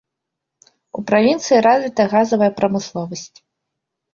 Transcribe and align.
У 0.99 1.03
правінцыі 1.11 1.59
развіта 1.67 2.01
газавая 2.15 2.51
прамысловасць. 2.59 3.31